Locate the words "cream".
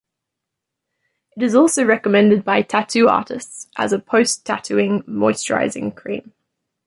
5.95-6.33